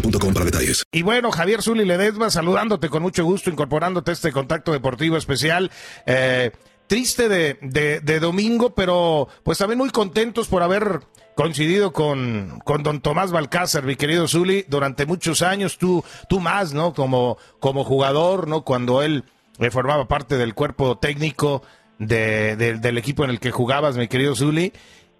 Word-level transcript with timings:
para 0.00 0.44
detalles. 0.44 0.84
Y 0.92 1.02
bueno, 1.02 1.30
Javier 1.30 1.62
Zuli 1.62 1.84
Ledesma, 1.84 2.30
saludándote 2.30 2.88
con 2.88 3.02
mucho 3.02 3.24
gusto, 3.24 3.50
incorporándote 3.50 4.10
a 4.10 4.14
este 4.14 4.32
contacto 4.32 4.72
deportivo 4.72 5.16
especial. 5.16 5.70
Eh, 6.06 6.50
triste 6.86 7.28
de, 7.28 7.58
de, 8.02 8.20
domingo, 8.20 8.74
pero 8.74 9.28
pues 9.42 9.58
también 9.58 9.78
muy 9.78 9.90
contentos 9.90 10.46
por 10.48 10.62
haber 10.62 11.00
coincidido 11.34 11.92
con, 11.92 12.60
con 12.64 12.82
don 12.82 13.00
Tomás 13.00 13.32
Balcázar, 13.32 13.82
mi 13.84 13.96
querido 13.96 14.26
Zuli, 14.28 14.64
durante 14.68 15.04
muchos 15.04 15.42
años, 15.42 15.78
tú, 15.78 16.04
tú 16.28 16.40
más, 16.40 16.72
¿no? 16.72 16.94
Como, 16.94 17.38
como 17.58 17.84
jugador, 17.84 18.48
¿no? 18.48 18.62
Cuando 18.62 19.02
él 19.02 19.24
eh, 19.58 19.70
formaba 19.70 20.06
parte 20.08 20.36
del 20.38 20.54
cuerpo 20.54 20.96
técnico 20.98 21.62
de, 21.98 22.56
de- 22.56 22.74
del 22.78 22.98
equipo 22.98 23.24
en 23.24 23.30
el 23.30 23.40
que 23.40 23.50
jugabas, 23.50 23.96
mi 23.96 24.08
querido 24.08 24.34
Zuli. 24.36 24.72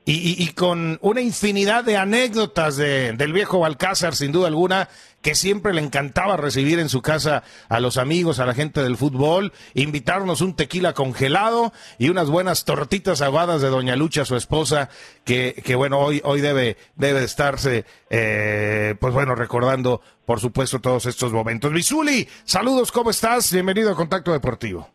Y, 0.09 0.41
y- 0.41 0.53
con 0.53 1.01
una 1.03 1.21
infinidad 1.21 1.83
de 1.83 1.97
anécdotas 1.97 2.77
de- 2.77 3.13
del 3.15 3.33
viejo 3.33 3.59
Balcázar, 3.59 4.15
sin 4.15 4.31
duda 4.31 4.47
alguna, 4.47 4.89
que 5.21 5.35
siempre 5.35 5.75
le 5.75 5.81
encantaba 5.83 6.37
recibir 6.37 6.79
en 6.79 6.89
su 6.89 7.03
casa 7.03 7.43
a 7.69 7.81
los 7.81 7.97
amigos, 7.97 8.39
a 8.39 8.47
la 8.47 8.55
gente 8.55 8.81
del 8.85 8.97
fútbol, 8.97 9.53
invitarnos 9.75 10.43
un 10.43 10.55
tequila 10.55 10.93
congelado 10.93 11.73
y 11.99 12.09
unas 12.09 12.31
buenas 12.31 12.65
tortitas 12.65 13.21
aguadas 13.21 13.61
de 13.63 13.69
Doña 13.69 13.97
Lucha, 13.97 14.25
su 14.25 14.37
esposa, 14.37 14.91
que, 15.25 15.61
que 15.65 15.75
bueno, 15.75 15.99
hoy, 15.99 16.21
hoy 16.23 16.41
debe, 16.41 16.77
debe 16.95 17.19
de 17.19 17.27
estarse, 17.27 17.85
eh, 18.09 18.95
pues 19.01 19.13
bueno, 19.13 19.35
recordando, 19.35 20.03
por 20.25 20.39
supuesto, 20.39 20.81
todos 20.81 21.07
estos 21.07 21.33
momentos. 21.33 21.73
Misuli, 21.73 22.29
saludos, 22.45 22.93
¿cómo 22.93 23.11
estás? 23.11 23.53
Bienvenido 23.53 23.91
a 23.91 23.97
Contacto 23.97 24.31
Deportivo. 24.31 24.89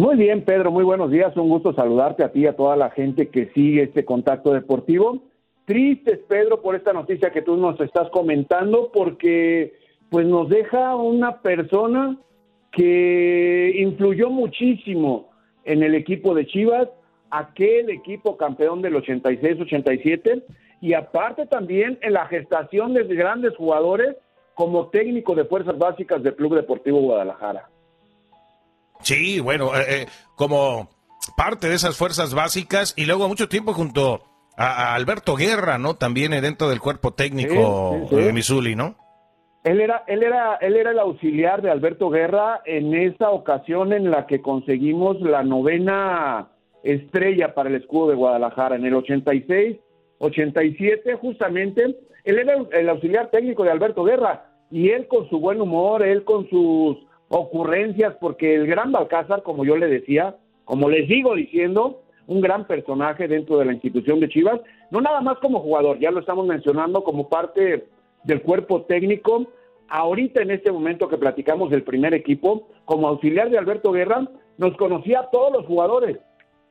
Muy 0.00 0.14
bien, 0.14 0.44
Pedro, 0.44 0.70
muy 0.70 0.84
buenos 0.84 1.10
días. 1.10 1.36
Un 1.36 1.48
gusto 1.48 1.72
saludarte 1.72 2.22
a 2.22 2.30
ti 2.30 2.42
y 2.42 2.46
a 2.46 2.54
toda 2.54 2.76
la 2.76 2.90
gente 2.90 3.30
que 3.30 3.46
sigue 3.46 3.82
este 3.82 4.04
contacto 4.04 4.52
deportivo. 4.52 5.24
Tristes, 5.64 6.20
Pedro, 6.28 6.62
por 6.62 6.76
esta 6.76 6.92
noticia 6.92 7.32
que 7.32 7.42
tú 7.42 7.56
nos 7.56 7.80
estás 7.80 8.08
comentando, 8.10 8.92
porque 8.92 9.74
pues 10.08 10.24
nos 10.24 10.48
deja 10.48 10.94
una 10.94 11.42
persona 11.42 12.16
que 12.70 13.74
influyó 13.76 14.30
muchísimo 14.30 15.30
en 15.64 15.82
el 15.82 15.96
equipo 15.96 16.32
de 16.32 16.46
Chivas, 16.46 16.88
aquel 17.30 17.90
equipo 17.90 18.36
campeón 18.36 18.82
del 18.82 18.94
86-87, 18.94 20.44
y 20.80 20.94
aparte 20.94 21.46
también 21.46 21.98
en 22.02 22.12
la 22.12 22.26
gestación 22.26 22.94
de 22.94 23.02
grandes 23.02 23.56
jugadores 23.56 24.14
como 24.54 24.90
técnico 24.90 25.34
de 25.34 25.44
fuerzas 25.44 25.76
básicas 25.76 26.22
del 26.22 26.36
Club 26.36 26.54
Deportivo 26.54 27.00
Guadalajara. 27.00 27.68
Sí, 29.02 29.40
bueno, 29.40 29.74
eh, 29.76 29.84
eh, 29.88 30.06
como 30.36 30.88
parte 31.36 31.68
de 31.68 31.74
esas 31.74 31.96
fuerzas 31.96 32.34
básicas 32.34 32.94
y 32.96 33.06
luego 33.06 33.28
mucho 33.28 33.48
tiempo 33.48 33.72
junto 33.72 34.22
a, 34.56 34.90
a 34.90 34.94
Alberto 34.94 35.34
Guerra, 35.36 35.78
¿no? 35.78 35.94
También 35.94 36.32
eh, 36.32 36.40
dentro 36.40 36.68
del 36.68 36.80
cuerpo 36.80 37.12
técnico 37.12 37.96
Sí, 38.00 38.06
sí, 38.08 38.16
sí. 38.16 38.22
de 38.22 38.32
Missouli, 38.32 38.74
¿no? 38.74 38.96
Él 39.64 39.80
era, 39.80 40.04
él 40.06 40.22
era, 40.22 40.54
él 40.60 40.76
era 40.76 40.92
el 40.92 40.98
auxiliar 40.98 41.62
de 41.62 41.70
Alberto 41.70 42.08
Guerra 42.10 42.60
en 42.64 42.94
esa 42.94 43.30
ocasión 43.30 43.92
en 43.92 44.10
la 44.10 44.26
que 44.26 44.40
conseguimos 44.40 45.20
la 45.20 45.42
novena 45.42 46.48
estrella 46.84 47.54
para 47.54 47.68
el 47.68 47.74
escudo 47.74 48.08
de 48.08 48.14
Guadalajara 48.14 48.76
en 48.76 48.86
el 48.86 48.94
86, 48.94 49.76
87 50.18 51.14
justamente. 51.16 51.96
Él 52.24 52.38
era 52.38 52.54
el 52.72 52.88
auxiliar 52.88 53.30
técnico 53.30 53.64
de 53.64 53.70
Alberto 53.70 54.04
Guerra 54.04 54.46
y 54.70 54.90
él 54.90 55.06
con 55.08 55.28
su 55.28 55.38
buen 55.40 55.60
humor, 55.60 56.02
él 56.02 56.24
con 56.24 56.48
sus 56.48 56.96
ocurrencias, 57.28 58.14
porque 58.20 58.54
el 58.54 58.66
gran 58.66 58.92
Balcázar, 58.92 59.42
como 59.42 59.64
yo 59.64 59.76
le 59.76 59.88
decía, 59.88 60.36
como 60.64 60.88
les 60.88 61.08
sigo 61.08 61.34
diciendo, 61.34 62.02
un 62.26 62.40
gran 62.40 62.66
personaje 62.66 63.26
dentro 63.26 63.58
de 63.58 63.64
la 63.64 63.72
institución 63.72 64.20
de 64.20 64.28
Chivas, 64.28 64.60
no 64.90 65.00
nada 65.00 65.20
más 65.20 65.38
como 65.38 65.60
jugador, 65.60 65.98
ya 65.98 66.10
lo 66.10 66.20
estamos 66.20 66.46
mencionando 66.46 67.02
como 67.02 67.28
parte 67.28 67.86
del 68.24 68.42
cuerpo 68.42 68.82
técnico. 68.82 69.46
Ahorita 69.88 70.42
en 70.42 70.50
este 70.50 70.70
momento 70.70 71.08
que 71.08 71.16
platicamos 71.16 71.70
del 71.70 71.82
primer 71.82 72.12
equipo, 72.12 72.68
como 72.84 73.08
auxiliar 73.08 73.48
de 73.50 73.58
Alberto 73.58 73.92
Guerra, 73.92 74.28
nos 74.58 74.76
conocía 74.76 75.20
a 75.20 75.30
todos 75.30 75.52
los 75.52 75.66
jugadores, 75.66 76.18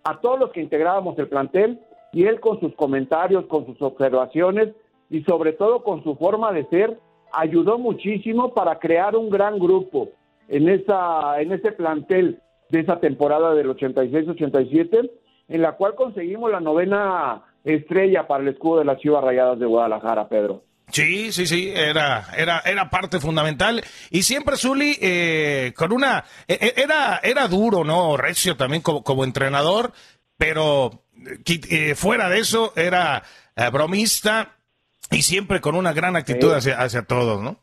a 0.04 0.20
todos 0.22 0.40
los 0.40 0.52
que 0.52 0.62
integrábamos 0.62 1.18
el 1.18 1.28
plantel, 1.28 1.80
y 2.14 2.26
él 2.26 2.40
con 2.40 2.60
sus 2.60 2.74
comentarios, 2.76 3.46
con 3.46 3.66
sus 3.66 3.82
observaciones 3.82 4.70
y 5.10 5.24
sobre 5.24 5.54
todo 5.54 5.84
con 5.84 6.04
su 6.04 6.16
forma 6.16 6.52
de 6.52 6.66
ser, 6.66 7.00
ayudó 7.32 7.78
muchísimo 7.78 8.54
para 8.54 8.80
crear 8.80 9.16
un 9.16 9.30
gran 9.30 9.60
grupo 9.60 10.10
en 10.48 10.70
esa 10.70 11.40
en 11.42 11.52
ese 11.52 11.72
plantel 11.72 12.42
de 12.70 12.80
esa 12.82 13.00
temporada 13.00 13.54
del 13.54 13.68
86-87, 13.70 15.10
en 15.50 15.62
la 15.62 15.74
cual 15.74 15.96
conseguimos 15.96 16.52
la 16.52 16.60
novena 16.60 17.44
estrella 17.64 18.28
para 18.28 18.44
el 18.44 18.50
escudo 18.50 18.80
de 18.80 18.86
las 18.86 19.00
Chivas 19.00 19.24
Rayadas 19.24 19.60
de 19.60 19.66
Guadalajara, 19.66 20.28
Pedro. 20.28 20.64
Sí, 20.90 21.32
sí, 21.34 21.46
sí, 21.46 21.70
era, 21.76 22.28
era, 22.38 22.60
era 22.66 22.90
parte 22.90 23.20
fundamental. 23.20 23.84
Y 24.10 24.24
siempre 24.24 24.56
Zuli, 24.56 24.98
eh, 25.02 25.74
con 25.76 25.92
una, 25.92 26.24
eh, 26.48 26.74
era, 26.78 27.20
era 27.24 27.48
duro, 27.50 27.84
¿no? 27.84 28.16
Recio 28.16 28.56
también 28.56 28.82
como, 28.82 29.04
como 29.04 29.26
entrenador, 29.26 29.92
pero 30.38 31.04
eh, 31.46 31.60
eh, 31.70 31.96
fuera 31.96 32.30
de 32.30 32.40
eso 32.40 32.72
era 32.78 33.22
eh, 33.58 33.70
bromista 33.70 34.56
y 35.12 35.24
siempre 35.24 35.60
con 35.60 35.76
una 35.76 35.92
gran 35.92 36.16
actitud 36.16 36.50
Sí. 36.52 36.56
hacia, 36.56 36.80
hacia 36.82 37.02
todos, 37.04 37.42
¿no? 37.42 37.60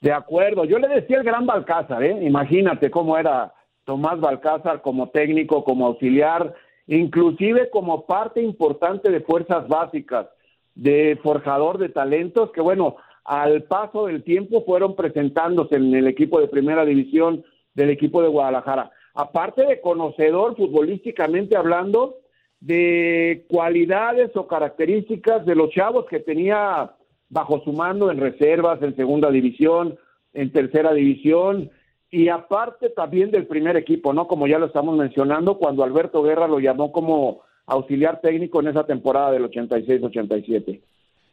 De 0.00 0.12
acuerdo, 0.12 0.64
yo 0.64 0.78
le 0.78 0.88
decía 0.88 1.18
el 1.18 1.24
gran 1.24 1.46
Balcázar, 1.46 2.02
¿eh? 2.02 2.18
imagínate 2.22 2.90
cómo 2.90 3.18
era 3.18 3.52
Tomás 3.84 4.18
Balcázar 4.18 4.80
como 4.80 5.10
técnico, 5.10 5.62
como 5.62 5.86
auxiliar, 5.86 6.54
inclusive 6.86 7.68
como 7.70 8.06
parte 8.06 8.42
importante 8.42 9.10
de 9.10 9.20
fuerzas 9.20 9.68
básicas, 9.68 10.26
de 10.74 11.18
forjador 11.22 11.78
de 11.78 11.90
talentos, 11.90 12.50
que 12.52 12.62
bueno, 12.62 12.96
al 13.24 13.64
paso 13.64 14.06
del 14.06 14.24
tiempo 14.24 14.64
fueron 14.64 14.96
presentándose 14.96 15.76
en 15.76 15.94
el 15.94 16.06
equipo 16.06 16.40
de 16.40 16.48
primera 16.48 16.84
división 16.84 17.44
del 17.74 17.90
equipo 17.90 18.22
de 18.22 18.28
Guadalajara. 18.28 18.90
Aparte 19.14 19.66
de 19.66 19.80
conocedor 19.80 20.56
futbolísticamente 20.56 21.56
hablando, 21.56 22.16
de 22.60 23.46
cualidades 23.48 24.36
o 24.36 24.46
características 24.46 25.44
de 25.46 25.54
los 25.54 25.70
chavos 25.70 26.06
que 26.06 26.20
tenía 26.20 26.92
bajo 27.30 27.62
su 27.64 27.72
mando 27.72 28.10
en 28.10 28.18
reservas, 28.18 28.82
en 28.82 28.94
segunda 28.96 29.30
división, 29.30 29.98
en 30.34 30.52
tercera 30.52 30.92
división, 30.92 31.70
y 32.10 32.28
aparte 32.28 32.90
también 32.90 33.30
del 33.30 33.46
primer 33.46 33.76
equipo, 33.76 34.12
¿no? 34.12 34.26
Como 34.26 34.46
ya 34.46 34.58
lo 34.58 34.66
estamos 34.66 34.96
mencionando, 34.96 35.56
cuando 35.56 35.84
Alberto 35.84 36.22
Guerra 36.22 36.48
lo 36.48 36.58
llamó 36.58 36.92
como 36.92 37.42
auxiliar 37.66 38.20
técnico 38.20 38.60
en 38.60 38.68
esa 38.68 38.84
temporada 38.84 39.30
del 39.30 39.44
86-87. 39.44 40.80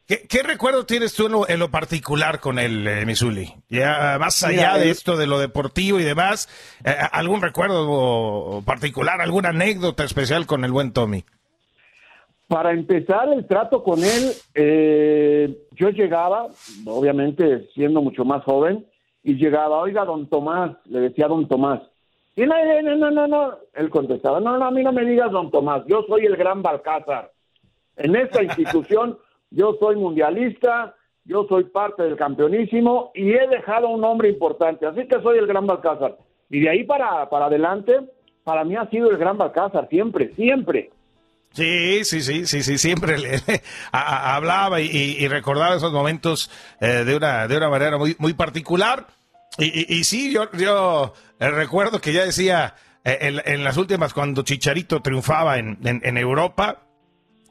¿Qué, 0.08 0.42
recuerdo 0.42 0.86
tienes 0.86 1.14
tú 1.14 1.46
en 1.50 1.60
lo, 1.60 1.70
particular 1.70 2.40
con 2.40 2.60
el 2.60 2.88
eh, 2.88 3.06
Misuli? 3.06 3.54
Ya 3.68 4.16
más 4.18 4.42
allá 4.42 4.78
de 4.78 4.90
esto, 4.90 5.18
de 5.18 5.28
lo 5.28 5.38
deportivo 5.38 6.00
y 6.00 6.04
demás, 6.04 6.48
eh, 6.86 6.96
¿algún 7.12 7.42
recuerdo 7.42 8.62
particular, 8.66 9.20
alguna 9.20 9.50
anécdota 9.50 10.06
especial 10.06 10.46
con 10.46 10.64
el 10.64 10.72
buen 10.72 10.94
Tommy? 10.94 11.26
Para 12.48 12.72
empezar 12.72 13.28
el 13.34 13.46
trato 13.46 13.84
con 13.84 14.00
él, 14.00 14.32
eh, 14.56 15.58
yo 15.72 15.90
llegaba, 15.90 16.48
obviamente 16.86 17.68
siendo 17.74 18.02
mucho 18.02 18.24
más 18.24 18.44
joven, 18.44 18.86
y 19.24 19.36
llegaba, 19.36 19.80
oiga, 19.80 20.06
don 20.06 20.28
Tomás, 20.28 20.78
le 20.86 21.02
decía 21.02 21.28
don 21.28 21.48
Tomás. 21.48 21.82
Y 22.38 22.46
no, 22.46 22.56
no, 22.84 22.96
no, 22.96 23.12
no, 23.12 23.28
no. 23.28 23.58
Él 23.74 23.90
contestaba, 23.90 24.40
no, 24.40 24.58
no, 24.58 24.66
a 24.66 24.72
mí 24.72 24.84
no 24.84 24.94
me 24.94 25.04
digas 25.04 25.32
don 25.32 25.52
Tomás, 25.52 25.84
yo 25.88 26.04
soy 26.08 26.26
el 26.26 26.38
gran 26.38 26.62
Balcázar. 26.62 27.32
En 27.98 28.16
esta 28.16 28.42
institución 28.44 29.18
yo 29.50 29.76
soy 29.80 29.98
mundialista, 29.98 30.96
yo 31.26 31.46
soy 31.50 31.66
parte 31.66 32.04
del 32.04 32.16
campeonísimo 32.16 33.12
y 33.14 33.32
he 33.34 33.48
dejado 33.48 33.90
un 33.90 34.02
nombre 34.02 34.30
importante, 34.30 34.86
así 34.86 35.06
que 35.08 35.22
soy 35.22 35.38
el 35.40 35.48
gran 35.48 35.66
Balcázar. 35.66 36.18
Y 36.50 36.62
de 36.62 36.70
ahí 36.70 36.84
para, 36.86 37.30
para 37.30 37.48
adelante, 37.48 38.00
para 38.44 38.64
mí 38.64 38.78
ha 38.78 38.90
sido 38.90 39.10
el 39.12 39.18
gran 39.18 39.38
Balcázar, 39.38 39.90
siempre, 39.90 40.34
siempre. 40.36 40.92
Sí, 41.58 42.06
sí, 42.06 42.22
sí, 42.22 42.46
sí, 42.46 42.62
sí, 42.62 42.78
siempre 42.78 43.18
le, 43.18 43.42
hablaba 43.92 44.80
y, 44.80 45.28
recordaba 45.28 45.76
esos 45.76 45.92
momentos 45.92 46.52
eh, 46.80 47.04
de, 47.04 47.16
una, 47.16 47.48
de 47.48 47.58
una 47.58 47.68
manera 47.68 47.98
muy, 47.98 48.16
muy 48.20 48.36
particular. 48.36 49.08
Y, 49.58 49.92
y, 49.92 50.04
sí, 50.04 50.32
yo, 50.32 50.52
yo 50.52 51.16
eh, 51.40 51.50
recuerdo 51.50 52.00
que 52.00 52.14
ya 52.14 52.24
decía 52.24 52.76
eh, 53.04 53.42
en, 53.44 53.64
las 53.64 53.76
últimas, 53.76 54.14
cuando 54.14 54.44
Chicharito 54.44 55.02
triunfaba 55.02 55.58
en, 55.58 55.80
en, 55.84 56.18
Europa, 56.20 56.84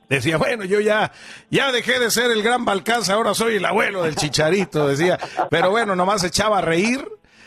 decía, 0.09 0.37
bueno, 0.37 0.64
yo 0.64 0.79
ya, 0.79 1.11
ya 1.50 1.73
dejé 1.73 1.99
de 1.99 2.12
ser 2.12 2.31
el 2.31 2.44
gran 2.44 2.64
Balcázar, 2.64 3.17
ahora 3.17 3.35
soy 3.35 3.56
el 3.56 3.64
abuelo 3.64 4.05
del 4.05 4.14
Chicharito, 4.14 4.87
decía. 4.87 5.19
Pero 5.50 5.73
bueno, 5.73 5.97
nomás 5.97 6.23
echaba 6.23 6.59
a 6.59 6.62
reír 6.62 7.05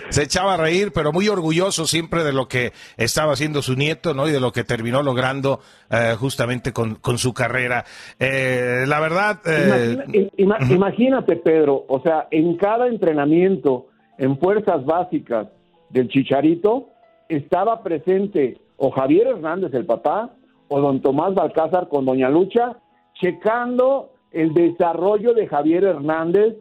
se 0.09 0.23
echaba 0.23 0.53
a 0.53 0.57
reír, 0.57 0.91
pero 0.93 1.11
muy 1.11 1.27
orgulloso 1.27 1.85
siempre 1.85 2.23
de 2.23 2.33
lo 2.33 2.47
que 2.47 2.71
estaba 2.97 3.33
haciendo 3.33 3.61
su 3.61 3.75
nieto, 3.75 4.13
¿no? 4.13 4.27
Y 4.27 4.31
de 4.31 4.39
lo 4.39 4.51
que 4.51 4.63
terminó 4.63 5.03
logrando 5.03 5.59
eh, 5.89 6.15
justamente 6.17 6.71
con, 6.73 6.99
su 7.17 7.33
carrera. 7.33 7.85
Eh, 8.19 8.85
la 8.87 8.99
verdad... 8.99 9.39
Eh, 9.45 10.29
imagínate, 10.37 11.35
Pedro, 11.35 11.85
o 11.87 12.01
sea, 12.01 12.27
en 12.31 12.55
cada 12.57 12.87
entrenamiento 12.87 13.87
en 14.17 14.37
fuerzas 14.39 14.85
básicas 14.85 15.47
del 15.89 16.07
Chicharito 16.09 16.89
estaba 17.27 17.83
presente 17.83 18.57
o 18.77 18.91
Javier 18.91 19.27
Hernández, 19.27 19.73
el 19.73 19.85
papá, 19.85 20.31
o 20.67 20.79
don 20.79 21.01
Tomás 21.01 21.33
Balcázar 21.33 21.89
con 21.89 22.05
doña 22.05 22.29
Lucha, 22.29 22.77
checando 23.15 24.11
el 24.31 24.53
desarrollo 24.53 25.33
de 25.33 25.47
Javier 25.47 25.83
Hernández, 25.83 26.55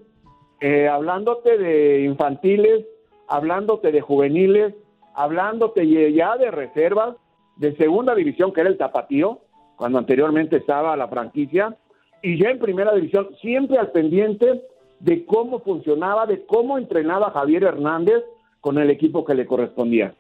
hablándote 0.91 1.57
de 1.57 2.05
infantiles, 2.05 2.85
hablándote 3.29 3.93
de 3.93 4.01
juveniles, 4.01 4.75
hablándote 5.15 6.13
ya 6.13 6.37
de 6.37 6.51
reservas, 6.51 7.17
de 7.57 7.77
segunda 7.77 8.15
división, 8.15 8.53
que 8.53 8.61
era 8.61 8.71
el 8.71 8.79
tapatío, 8.79 9.41
cuando 9.77 9.99
anteriormente 9.99 10.57
estaba 10.57 10.97
la 10.97 11.09
franquicia, 11.09 11.77
y 12.23 12.39
ya 12.41 12.51
en 12.51 12.59
primera 12.59 12.95
división, 12.95 13.29
siempre 13.41 13.79
al 13.79 13.93
pendiente 13.93 14.63
de 15.01 15.25
cómo 15.25 15.61
funcionaba, 15.61 16.27
de 16.27 16.45
cómo 16.47 16.79
entrenaba 16.79 17.31
Javier 17.31 17.65
Hernández 17.65 18.25
con 18.61 18.79
el 18.79 18.91
equipo 18.91 19.25
que 19.25 19.35
le 19.35 19.47
correspondía. 19.47 20.15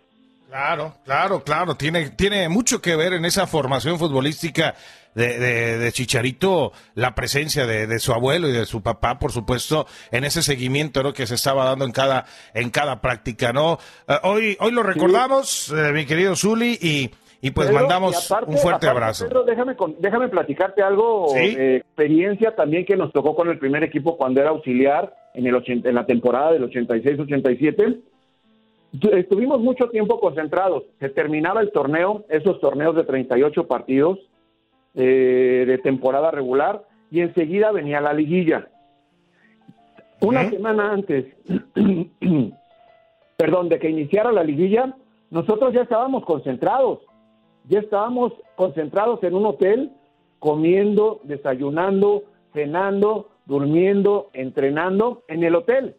Claro, 0.49 0.95
claro, 1.05 1.45
claro. 1.45 1.75
Tiene, 1.75 2.09
tiene 2.09 2.49
mucho 2.49 2.81
que 2.81 2.97
ver 2.97 3.13
en 3.13 3.27
esa 3.27 3.47
formación 3.47 3.99
futbolística 3.99 4.75
de, 5.15 5.91
Chicharito 5.93 6.73
la 6.95 7.15
presencia 7.15 7.67
de, 7.67 7.99
su 7.99 8.15
abuelo 8.15 8.49
y 8.49 8.53
de 8.53 8.65
su 8.65 8.83
papá, 8.83 9.19
por 9.19 9.31
supuesto, 9.31 9.87
en 10.11 10.25
ese 10.25 10.43
seguimiento 10.43 11.03
¿no? 11.03 11.13
que 11.13 11.27
se 11.27 11.35
estaba 11.35 11.67
dando 11.67 11.85
en 11.85 11.93
cada, 11.93 12.25
en 12.55 12.71
cada 12.71 13.03
práctica. 13.03 13.53
¿no? 13.53 13.79
Eh, 14.09 14.15
hoy, 14.23 14.57
hoy 14.61 14.73
lo 14.73 14.83
recordamos, 14.83 15.71
eh, 15.71 15.93
mi 15.93 16.07
querido 16.07 16.35
Zuli, 16.35 16.79
y, 16.81 17.11
y 17.43 17.51
pues 17.51 17.71
mandamos 17.71 18.31
un 18.47 18.57
fuerte 18.57 18.89
abrazo. 18.89 19.29
Pedro, 19.29 19.45
déjame, 19.45 19.77
déjame 19.99 20.29
platicarte 20.29 20.81
algo 20.81 21.31
de 21.35 21.77
experiencia 21.77 22.57
también 22.57 22.87
que 22.87 22.97
nos 22.97 23.13
tocó 23.13 23.37
con 23.37 23.51
el 23.51 23.59
primer 23.59 23.85
equipo 23.85 24.17
cuando 24.17 24.41
era 24.41 24.49
auxiliar 24.49 25.15
en, 25.35 25.47
el 25.47 25.63
en 25.67 25.95
la 25.95 26.07
temporada 26.07 26.53
del 26.53 26.63
86-87 26.71 28.01
Estuvimos 28.93 29.61
mucho 29.61 29.91
tiempo 29.91 30.19
concentrados. 30.19 30.85
Se 30.99 31.11
terminaba 31.11 31.61
el 31.61 31.73
torneo, 31.73 32.25
esos 32.29 32.61
torneos 32.61 32.97
de 32.97 33.05
38 33.05 33.67
partidos 33.67 34.19
eh, 34.95 35.65
de 35.67 35.79
temporada 35.79 36.31
regular, 36.31 36.83
y 37.11 37.21
enseguida 37.21 37.71
venía 37.71 38.01
la 38.01 38.13
liguilla. 38.13 38.69
Una 40.21 40.49
semana 40.51 40.93
antes, 40.93 41.27
perdón, 43.37 43.69
de 43.69 43.79
que 43.79 43.91
iniciara 43.91 44.33
la 44.33 44.43
liguilla, 44.43 44.97
nosotros 45.31 45.73
ya 45.75 45.83
estábamos 45.83 46.25
concentrados. 46.25 47.01
Ya 47.69 47.81
estábamos 47.81 48.33
concentrados 48.57 49.23
en 49.23 49.35
un 49.35 49.45
hotel, 49.45 49.93
comiendo, 50.39 51.21
desayunando, 51.25 52.25
cenando, 52.55 53.29
durmiendo, 53.45 54.31
entrenando 54.33 55.23
en 55.29 55.45
el 55.45 55.55
hotel. 55.55 55.97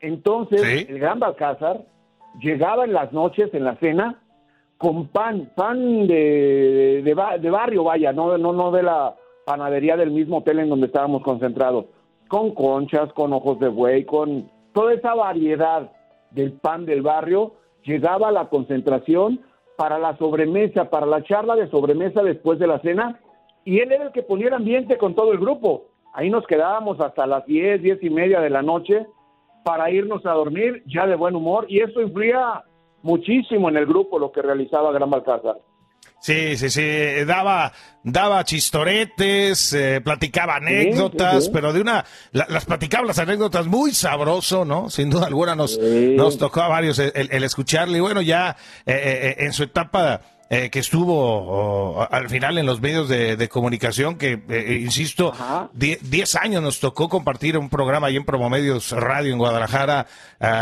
Entonces, 0.00 0.88
el 0.88 0.98
Gran 0.98 1.20
Balcázar 1.20 1.84
llegaba 2.38 2.84
en 2.84 2.92
las 2.92 3.12
noches, 3.12 3.52
en 3.52 3.64
la 3.64 3.76
cena, 3.76 4.20
con 4.78 5.08
pan, 5.08 5.50
pan 5.54 6.06
de, 6.06 7.02
de, 7.04 7.50
barrio, 7.50 7.84
vaya, 7.84 8.12
no, 8.12 8.38
no, 8.38 8.52
no 8.52 8.70
de 8.70 8.82
la 8.82 9.14
panadería 9.44 9.96
del 9.96 10.10
mismo 10.10 10.38
hotel 10.38 10.60
en 10.60 10.70
donde 10.70 10.86
estábamos 10.86 11.22
concentrados, 11.22 11.86
con 12.28 12.54
conchas, 12.54 13.12
con 13.12 13.32
ojos 13.32 13.58
de 13.58 13.68
buey, 13.68 14.04
con 14.04 14.50
toda 14.72 14.94
esa 14.94 15.14
variedad 15.14 15.90
del 16.30 16.52
pan 16.52 16.86
del 16.86 17.02
barrio, 17.02 17.52
llegaba 17.82 18.28
a 18.28 18.32
la 18.32 18.48
concentración 18.48 19.40
para 19.76 19.98
la 19.98 20.16
sobremesa, 20.16 20.88
para 20.88 21.06
la 21.06 21.22
charla 21.24 21.56
de 21.56 21.68
sobremesa 21.68 22.22
después 22.22 22.58
de 22.58 22.66
la 22.66 22.78
cena, 22.80 23.20
y 23.64 23.80
él 23.80 23.92
era 23.92 24.04
el 24.04 24.12
que 24.12 24.22
ponía 24.22 24.48
el 24.48 24.54
ambiente 24.54 24.96
con 24.96 25.14
todo 25.14 25.32
el 25.32 25.38
grupo. 25.38 25.86
Ahí 26.14 26.30
nos 26.30 26.46
quedábamos 26.46 27.00
hasta 27.00 27.26
las 27.26 27.44
diez, 27.46 27.82
diez 27.82 28.02
y 28.02 28.10
media 28.10 28.40
de 28.40 28.50
la 28.50 28.62
noche 28.62 29.06
para 29.64 29.90
irnos 29.90 30.24
a 30.26 30.30
dormir 30.32 30.82
ya 30.86 31.06
de 31.06 31.16
buen 31.16 31.34
humor 31.34 31.66
y 31.68 31.80
eso 31.80 32.00
influía 32.00 32.62
muchísimo 33.02 33.68
en 33.68 33.76
el 33.76 33.86
grupo 33.86 34.18
lo 34.18 34.30
que 34.32 34.42
realizaba 34.42 34.92
Gran 34.92 35.10
Balcázar. 35.10 35.56
Sí, 36.20 36.58
sí, 36.58 36.68
sí, 36.68 37.24
daba, 37.26 37.72
daba 38.04 38.44
chistoretes, 38.44 39.72
eh, 39.72 40.02
platicaba 40.02 40.56
anécdotas, 40.56 41.48
pero 41.48 41.72
de 41.72 41.80
una, 41.80 42.04
las 42.32 42.66
platicaba 42.66 43.06
las 43.06 43.18
anécdotas 43.18 43.66
muy 43.66 43.92
sabroso, 43.92 44.66
¿no? 44.66 44.90
Sin 44.90 45.08
duda 45.08 45.26
alguna 45.26 45.54
nos, 45.54 45.78
nos 45.78 46.36
tocó 46.36 46.60
a 46.60 46.68
varios 46.68 46.98
el, 46.98 47.42
escucharle. 47.42 47.96
Y 47.98 48.00
bueno, 48.02 48.20
ya 48.20 48.54
eh, 48.84 49.34
eh, 49.38 49.44
en 49.44 49.54
su 49.54 49.62
etapa 49.62 50.20
eh, 50.52 50.68
que 50.68 50.80
estuvo 50.80 52.04
al 52.10 52.28
final 52.28 52.58
en 52.58 52.66
los 52.66 52.80
medios 52.80 53.08
de, 53.08 53.48
comunicación, 53.48 54.16
que, 54.16 54.42
eh, 54.48 54.80
insisto, 54.82 55.32
10 55.74 56.34
años 56.34 56.60
nos 56.60 56.80
tocó 56.80 57.08
compartir 57.08 57.56
un 57.56 57.68
programa 57.68 58.08
ahí 58.08 58.16
en 58.16 58.24
Promomedios 58.24 58.90
Radio 58.90 59.32
en 59.32 59.38
Guadalajara, 59.38 60.08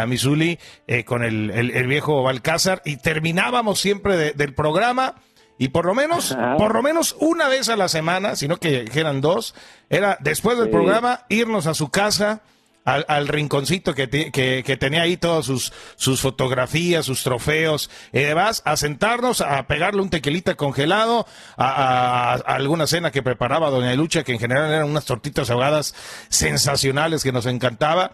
Missouri, 0.07 0.59
eh, 0.87 1.05
con 1.05 1.25
el, 1.25 1.51
el, 1.51 1.87
viejo 1.87 2.23
Balcázar, 2.23 2.83
y 2.85 2.99
terminábamos 2.99 3.81
siempre 3.81 4.35
del 4.35 4.53
programa. 4.53 5.15
Y 5.57 5.69
por 5.69 5.87
lo 5.87 5.95
menos, 5.95 6.37
por 6.59 6.75
lo 6.75 6.83
menos 6.83 7.17
una 7.19 7.49
vez 7.49 7.71
a 7.71 7.77
la 7.77 7.89
semana, 7.89 8.37
sino 8.37 8.59
que 8.59 8.85
eran 8.95 9.23
dos, 9.23 9.55
era 9.89 10.19
después 10.21 10.59
del 10.59 10.69
programa 10.69 11.25
irnos 11.31 11.67
a 11.67 11.73
su 11.73 11.89
casa, 11.89 12.43
al, 12.89 13.29
rinconcito 13.29 13.95
que, 13.95 14.09
que, 14.09 14.77
tenía 14.79 15.03
ahí 15.03 15.17
todas 15.17 15.47
sus, 15.47 15.73
sus 15.97 16.21
fotografías, 16.21 17.07
sus 17.07 17.23
trofeos 17.23 17.91
y 18.13 18.21
demás, 18.21 18.63
a 18.65 18.77
sentarnos, 18.77 19.41
a 19.41 19.67
pegarle 19.67 20.01
un 20.01 20.11
tequilita 20.11 20.55
congelado, 20.55 21.27
a, 21.57 22.35
alguna 22.47 22.87
cena 22.87 23.11
que 23.11 23.23
preparaba 23.23 23.71
Doña 23.71 23.95
Lucha, 23.95 24.25
que 24.25 24.33
en 24.33 24.39
general 24.39 24.73
eran 24.73 24.89
unas 24.89 25.05
tortitas 25.05 25.51
ahogadas 25.51 25.95
sensacionales 26.29 27.23
que 27.23 27.33
nos 27.33 27.47
encantaba. 27.47 28.13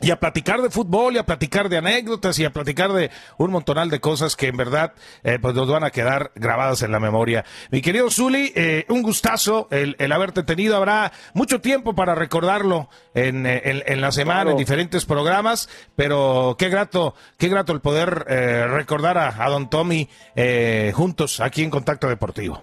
Y 0.00 0.10
a 0.10 0.18
platicar 0.18 0.62
de 0.62 0.70
fútbol 0.70 1.14
y 1.14 1.18
a 1.18 1.26
platicar 1.26 1.68
de 1.68 1.78
anécdotas 1.78 2.38
y 2.38 2.44
a 2.44 2.50
platicar 2.50 2.92
de 2.92 3.10
un 3.38 3.50
montonal 3.50 3.90
de 3.90 4.00
cosas 4.00 4.36
que 4.36 4.48
en 4.48 4.56
verdad 4.56 4.92
eh, 5.22 5.38
pues 5.40 5.54
nos 5.54 5.68
van 5.68 5.84
a 5.84 5.90
quedar 5.90 6.32
grabadas 6.34 6.82
en 6.82 6.92
la 6.92 7.00
memoria. 7.00 7.44
Mi 7.70 7.80
querido 7.82 8.10
Zuli, 8.10 8.52
eh, 8.54 8.84
un 8.88 9.02
gustazo 9.02 9.68
el, 9.70 9.96
el, 9.98 10.12
haberte 10.12 10.42
tenido. 10.42 10.76
Habrá 10.76 11.12
mucho 11.34 11.60
tiempo 11.60 11.94
para 11.94 12.14
recordarlo 12.14 12.88
en, 13.14 13.46
eh, 13.46 13.62
en, 13.64 13.82
en 13.86 14.00
la 14.00 14.12
semana, 14.12 14.42
claro. 14.42 14.50
en 14.52 14.56
diferentes 14.56 15.04
programas, 15.04 15.68
pero 15.96 16.56
qué 16.58 16.68
grato, 16.68 17.14
qué 17.38 17.48
grato 17.48 17.72
el 17.72 17.80
poder 17.80 18.24
eh, 18.28 18.66
recordar 18.66 19.18
a, 19.18 19.44
a, 19.44 19.48
don 19.50 19.68
Tommy 19.68 20.08
eh, 20.34 20.92
juntos 20.94 21.40
aquí 21.40 21.62
en 21.62 21.70
Contacto 21.70 22.08
Deportivo. 22.08 22.62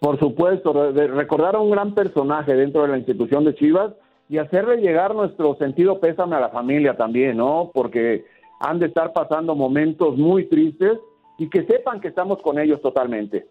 Por 0.00 0.18
supuesto, 0.18 0.72
recordar 0.92 1.56
a 1.56 1.60
un 1.60 1.70
gran 1.70 1.94
personaje 1.94 2.54
dentro 2.54 2.82
de 2.82 2.88
la 2.88 2.96
institución 2.96 3.44
de 3.44 3.54
Chivas 3.54 3.92
y 4.30 4.38
hacerle 4.38 4.76
llegar 4.76 5.12
nuestro 5.12 5.56
sentido 5.56 5.98
pésame 5.98 6.36
a 6.36 6.40
la 6.40 6.50
familia 6.50 6.96
también, 6.96 7.36
¿no? 7.36 7.72
Porque 7.74 8.24
han 8.60 8.78
de 8.78 8.86
estar 8.86 9.12
pasando 9.12 9.56
momentos 9.56 10.16
muy 10.16 10.48
tristes 10.48 10.98
y 11.36 11.50
que 11.50 11.66
sepan 11.66 12.00
que 12.00 12.08
estamos 12.08 12.38
con 12.40 12.60
ellos 12.60 12.80
totalmente. 12.80 13.48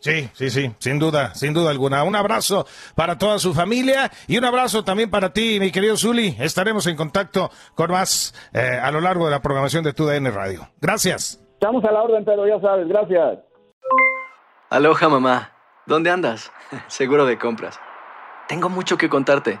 Sí, 0.00 0.28
sí, 0.32 0.50
sí, 0.50 0.72
sin 0.78 0.98
duda, 0.98 1.34
sin 1.34 1.54
duda 1.54 1.70
alguna. 1.70 2.02
Un 2.02 2.16
abrazo 2.16 2.66
para 2.96 3.16
toda 3.16 3.38
su 3.38 3.54
familia 3.54 4.10
y 4.26 4.36
un 4.36 4.44
abrazo 4.44 4.82
también 4.82 5.08
para 5.08 5.32
ti, 5.32 5.58
mi 5.60 5.70
querido 5.70 5.96
Zuli. 5.96 6.34
Estaremos 6.40 6.88
en 6.88 6.96
contacto 6.96 7.50
con 7.76 7.92
más 7.92 8.34
eh, 8.52 8.76
a 8.82 8.90
lo 8.90 9.00
largo 9.00 9.26
de 9.26 9.30
la 9.30 9.40
programación 9.40 9.84
de 9.84 9.92
TUDN 9.92 10.34
Radio. 10.34 10.68
Gracias. 10.80 11.40
Estamos 11.54 11.84
a 11.84 11.92
la 11.92 12.02
orden, 12.02 12.24
pero 12.24 12.44
ya 12.44 12.60
sabes, 12.60 12.88
gracias. 12.88 13.38
Aloha, 14.68 15.08
mamá. 15.08 15.52
¿Dónde 15.86 16.10
andas? 16.10 16.50
Seguro 16.88 17.24
de 17.24 17.38
compras. 17.38 17.78
Tengo 18.48 18.68
mucho 18.68 18.96
que 18.96 19.08
contarte. 19.08 19.60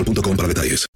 para 0.37 0.47
detalles. 0.47 0.90